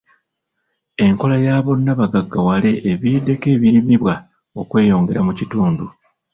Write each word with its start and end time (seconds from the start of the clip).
Enkola 1.05 1.35
ya 1.45 1.55
bonnabagaggawale 1.65 2.71
eviiriddeko 2.91 3.45
ebirimibwa 3.55 4.13
okweyongera 4.61 5.19
mu 5.27 5.33
kitundu. 5.39 5.85